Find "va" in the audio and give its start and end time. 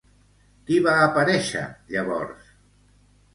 0.87-0.95